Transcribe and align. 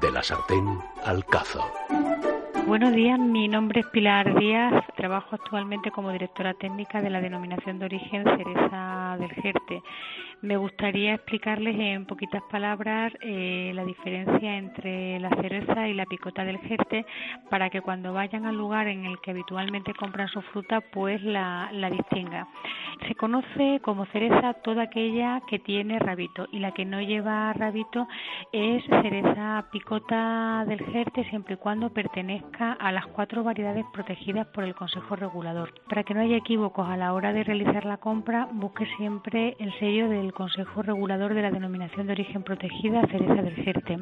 De 0.00 0.10
la 0.10 0.22
sartén 0.22 0.82
al 1.04 1.24
cazo. 1.26 1.60
Buenos 2.70 2.92
días, 2.92 3.18
mi 3.18 3.48
nombre 3.48 3.80
es 3.80 3.86
Pilar 3.88 4.38
Díaz, 4.38 4.84
trabajo 4.94 5.34
actualmente 5.34 5.90
como 5.90 6.12
directora 6.12 6.54
técnica 6.54 7.02
de 7.02 7.10
la 7.10 7.20
denominación 7.20 7.80
de 7.80 7.86
origen 7.86 8.22
Cereza 8.22 9.16
del 9.18 9.32
Jerte. 9.32 9.82
Me 10.42 10.56
gustaría 10.56 11.14
explicarles 11.14 11.74
en 11.78 12.06
poquitas 12.06 12.42
palabras 12.48 13.12
eh, 13.22 13.72
la 13.74 13.84
diferencia 13.84 14.56
entre 14.56 15.18
la 15.18 15.30
cereza 15.30 15.88
y 15.88 15.94
la 15.94 16.06
picota 16.06 16.44
del 16.44 16.58
Jerte 16.60 17.04
para 17.50 17.70
que 17.70 17.82
cuando 17.82 18.12
vayan 18.12 18.46
al 18.46 18.56
lugar 18.56 18.86
en 18.86 19.04
el 19.04 19.20
que 19.20 19.32
habitualmente 19.32 19.92
compran 19.92 20.28
su 20.28 20.40
fruta 20.40 20.80
pues 20.80 21.20
la, 21.24 21.70
la 21.72 21.90
distinga. 21.90 22.46
Se 23.08 23.16
conoce 23.16 23.80
como 23.82 24.06
cereza 24.06 24.54
toda 24.62 24.84
aquella 24.84 25.42
que 25.48 25.58
tiene 25.58 25.98
rabito 25.98 26.46
y 26.52 26.60
la 26.60 26.72
que 26.72 26.84
no 26.84 27.00
lleva 27.00 27.52
rabito 27.52 28.06
es 28.52 28.84
cereza 28.84 29.66
picota 29.72 30.64
del 30.68 30.84
Jerte 30.86 31.24
siempre 31.24 31.54
y 31.54 31.56
cuando 31.58 31.90
pertenezca 31.90 32.59
a 32.62 32.92
las 32.92 33.06
cuatro 33.06 33.42
variedades 33.42 33.84
protegidas 33.92 34.46
por 34.48 34.64
el 34.64 34.74
Consejo 34.74 35.16
Regulador. 35.16 35.72
Para 35.88 36.04
que 36.04 36.14
no 36.14 36.20
haya 36.20 36.36
equívocos 36.36 36.86
a 36.88 36.96
la 36.96 37.14
hora 37.14 37.32
de 37.32 37.42
realizar 37.42 37.86
la 37.86 37.96
compra, 37.96 38.48
busque 38.52 38.86
siempre 38.98 39.56
el 39.58 39.72
sello 39.78 40.08
del 40.08 40.32
Consejo 40.34 40.82
Regulador 40.82 41.32
de 41.34 41.42
la 41.42 41.50
Denominación 41.50 42.06
de 42.06 42.12
Origen 42.12 42.42
Protegida 42.42 43.06
Cereza 43.06 43.42
del 43.42 43.54
Jerte. 43.56 43.98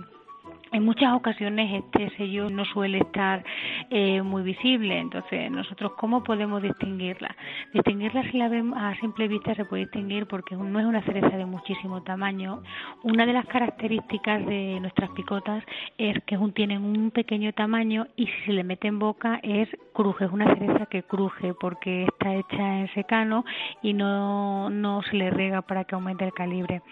En 0.73 0.85
muchas 0.85 1.15
ocasiones 1.15 1.83
este 1.85 2.11
sello 2.17 2.51
no 2.51 2.65
suele 2.67 2.99
estar 2.99 3.43
eh, 3.91 4.23
muy 4.23 4.43
visible, 4.43 4.99
entonces 4.99 5.51
nosotros 5.51 5.93
cómo 5.97 6.23
podemos 6.23 6.63
distinguirla. 6.63 7.35
Distinguirla 7.73 8.23
si 8.31 8.39
la 8.39 8.49
vemos 8.49 8.79
a 8.79 8.95
simple 9.01 9.29
vista 9.29 9.55
se 9.55 9.65
puede 9.65 9.85
distinguir 9.85 10.27
porque 10.27 10.57
no 10.57 10.79
es 10.79 10.87
una 10.87 11.03
cereza 11.03 11.37
de 11.37 11.47
muchísimo 11.47 12.03
tamaño. 12.03 12.63
Una 13.03 13.25
de 13.27 13.33
las 13.33 13.47
características 13.47 14.45
de 14.47 14.79
nuestras 14.81 15.11
picotas 15.11 15.65
es 15.97 16.23
que 16.25 16.37
tienen 16.55 16.85
un 16.85 17.11
pequeño 17.11 17.53
tamaño 17.53 18.07
y 18.17 18.27
si 18.27 18.45
se 18.47 18.53
le 18.53 18.65
mete 18.65 18.89
en 18.89 18.99
boca 18.99 19.41
es 19.43 19.69
cruje, 19.93 20.25
es 20.27 20.33
una 20.33 20.55
cereza 20.55 20.87
que 20.87 21.03
cruje 21.03 21.55
porque 21.55 22.05
está 22.05 22.35
hecha 22.35 22.81
en 22.81 22.89
secano 22.95 23.45
y 23.83 23.93
no, 23.93 24.71
no 24.71 25.03
se 25.03 25.17
le 25.17 25.31
rega 25.31 25.63
para 25.63 25.85
que 25.85 25.95
aumente 25.95 26.25
el 26.25 26.33
calibre. 26.33 26.83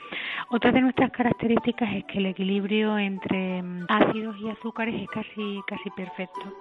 Otra 0.50 0.72
de 0.72 0.80
nuestras 0.80 1.11
características 1.12 1.89
es 1.94 2.05
que 2.05 2.19
el 2.19 2.27
equilibrio 2.27 2.98
entre 2.98 3.62
ácidos 3.89 4.36
y 4.39 4.48
azúcares 4.48 4.94
es 5.00 5.08
casi, 5.08 5.61
casi 5.67 5.91
perfecto. 5.91 6.52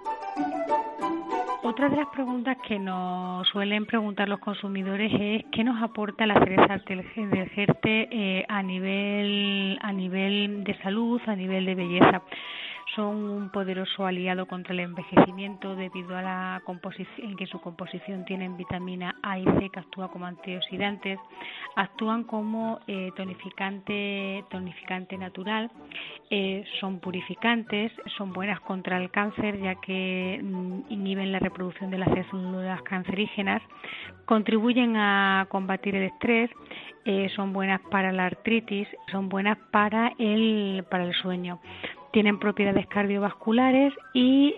Otra 1.63 1.89
de 1.89 1.97
las 1.97 2.07
preguntas 2.09 2.57
que 2.67 2.79
nos 2.79 3.47
suelen 3.49 3.85
preguntar 3.85 4.29
los 4.29 4.39
consumidores 4.39 5.11
es 5.19 5.45
qué 5.51 5.63
nos 5.63 5.81
aporta 5.81 6.25
la 6.25 6.35
cereza 6.35 6.77
del 6.87 7.49
Gerte 7.49 8.07
eh, 8.11 8.45
a 8.47 8.61
nivel 8.61 9.79
a 9.81 9.91
nivel 9.91 10.63
de 10.63 10.77
salud, 10.83 11.19
a 11.25 11.35
nivel 11.35 11.65
de 11.65 11.75
belleza 11.75 12.21
son 12.95 13.15
un 13.29 13.49
poderoso 13.49 14.05
aliado 14.05 14.45
contra 14.45 14.73
el 14.73 14.79
envejecimiento 14.81 15.75
debido 15.75 16.15
a 16.15 16.21
la 16.21 16.61
composición 16.65 17.31
en 17.31 17.35
que 17.35 17.47
su 17.47 17.59
composición 17.59 18.25
tienen 18.25 18.57
vitamina 18.57 19.15
A 19.23 19.39
y 19.39 19.43
C 19.43 19.69
que 19.69 19.79
actúa 19.79 20.09
como 20.09 20.25
antioxidantes, 20.25 21.19
actúan 21.75 22.23
como 22.23 22.79
eh, 22.87 23.11
tonificante 23.15 24.43
tonificante 24.49 25.17
natural, 25.17 25.71
eh, 26.29 26.63
son 26.79 26.99
purificantes, 26.99 27.91
son 28.17 28.33
buenas 28.33 28.59
contra 28.61 28.97
el 28.97 29.11
cáncer 29.11 29.59
ya 29.61 29.75
que 29.75 30.39
mm, 30.41 30.91
inhiben 30.91 31.31
la 31.31 31.39
reproducción 31.39 31.91
de 31.91 31.97
las 31.97 32.09
células 32.09 32.81
cancerígenas, 32.83 33.61
contribuyen 34.25 34.95
a 34.97 35.47
combatir 35.49 35.95
el 35.95 36.03
estrés, 36.03 36.49
eh, 37.05 37.29
son 37.35 37.53
buenas 37.53 37.81
para 37.91 38.11
la 38.11 38.25
artritis, 38.25 38.87
son 39.11 39.29
buenas 39.29 39.57
para 39.71 40.13
el 40.17 40.85
para 40.89 41.05
el 41.05 41.13
sueño 41.13 41.59
tienen 42.11 42.39
propiedades 42.39 42.87
cardiovasculares 42.87 43.93
y 44.13 44.55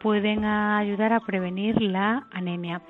pueden 0.00 0.44
ayudar 0.44 1.12
a 1.12 1.20
prevenir 1.20 1.80
la 1.80 2.26
anemia. 2.32 2.82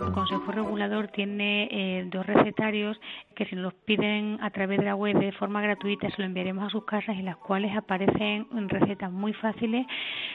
El 0.00 0.12
Consejo 0.12 0.52
Regulador 0.52 1.08
tiene 1.08 1.68
eh, 1.70 2.04
dos 2.10 2.26
recetarios 2.26 3.00
que 3.34 3.46
si 3.46 3.54
nos 3.54 3.64
los 3.64 3.74
piden 3.74 4.38
a 4.42 4.50
través 4.50 4.78
de 4.78 4.84
la 4.84 4.94
web 4.94 5.18
de 5.18 5.32
forma 5.32 5.62
gratuita 5.62 6.10
se 6.10 6.18
lo 6.18 6.26
enviaremos 6.26 6.64
a 6.64 6.70
sus 6.70 6.84
casas 6.84 7.16
en 7.16 7.26
las 7.26 7.36
cuales 7.36 7.76
aparecen 7.76 8.46
recetas 8.68 9.10
muy 9.10 9.32
fáciles. 9.32 9.86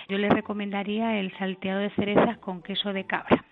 Yo 0.07 0.17
les 0.17 0.31
recomendaría 0.31 1.19
el 1.19 1.31
salteado 1.37 1.79
de 1.79 1.89
cerezas 1.91 2.37
con 2.39 2.61
queso 2.61 2.93
de 2.93 3.05
cabra. 3.05 3.43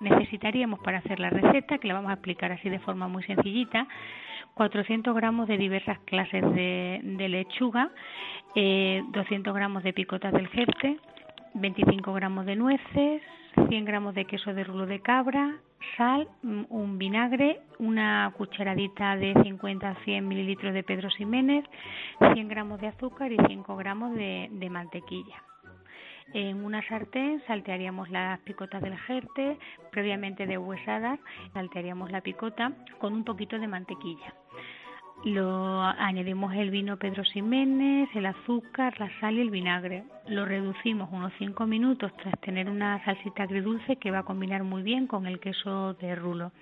Necesitaríamos 0.00 0.80
para 0.80 0.98
hacer 0.98 1.18
la 1.18 1.30
receta, 1.30 1.78
que 1.78 1.88
la 1.88 1.94
vamos 1.94 2.10
a 2.10 2.14
explicar 2.14 2.52
así 2.52 2.68
de 2.68 2.78
forma 2.78 3.08
muy 3.08 3.22
sencillita, 3.24 3.88
400 4.54 5.14
gramos 5.14 5.48
de 5.48 5.56
diversas 5.56 5.98
clases 6.00 6.42
de, 6.54 7.28
lechuga, 7.28 7.90
200 8.54 8.56
eh, 8.56 9.54
gramos 9.54 9.82
de 9.82 9.92
picotas 9.92 10.32
del 10.32 10.48
jerte, 10.48 10.98
25 11.54 12.12
gramos 12.12 12.46
de 12.46 12.56
nueces, 12.56 13.22
100 13.68 13.84
gramos 13.84 14.14
de 14.14 14.24
queso 14.24 14.54
de 14.54 14.64
rulo 14.64 14.86
de 14.86 15.00
cabra, 15.00 15.56
sal, 15.96 16.28
mm, 16.42 16.64
un 16.68 16.98
vinagre, 16.98 17.60
una 17.78 18.32
cucharadita 18.36 19.16
de 19.16 19.34
50 19.42 19.90
a 19.90 19.94
100 20.04 20.26
mililitros 20.26 20.74
de 20.74 20.82
Pedro 20.82 21.10
Ximénez, 21.10 21.64
100 22.32 22.48
gramos 22.48 22.80
de 22.80 22.88
azúcar 22.88 23.32
y 23.32 23.38
5 23.46 23.76
gramos 23.76 24.14
de 24.14 24.68
mantequilla. 24.70 25.42
En 26.34 26.62
una 26.62 26.86
sartén 26.86 27.42
saltearíamos 27.46 28.10
las 28.10 28.38
picotas 28.40 28.82
del 28.82 28.98
jerte, 28.98 29.56
previamente 29.90 30.46
deshuesadas, 30.46 31.18
saltearíamos 31.54 32.10
la 32.10 32.20
picota 32.20 32.72
con 32.98 33.14
un 33.14 33.24
poquito 33.24 33.58
de 33.58 33.66
mantequilla. 33.66 34.34
Lo 35.24 35.82
añadimos 35.82 36.54
el 36.54 36.70
vino 36.70 36.96
Pedro 36.96 37.24
Ximénez, 37.24 38.08
el 38.14 38.26
azúcar, 38.26 38.94
la 39.00 39.10
sal 39.18 39.34
y 39.34 39.40
el 39.40 39.50
vinagre. 39.50 40.04
Lo 40.28 40.44
reducimos 40.44 41.10
unos 41.10 41.32
5 41.38 41.66
minutos 41.66 42.12
tras 42.18 42.38
tener 42.40 42.70
una 42.70 43.04
salsita 43.04 43.42
agridulce 43.42 43.96
que 43.96 44.12
va 44.12 44.20
a 44.20 44.22
combinar 44.22 44.62
muy 44.62 44.82
bien 44.82 45.08
con 45.08 45.26
el 45.26 45.40
queso 45.40 45.94
de 45.94 46.14
rulo. 46.14 46.52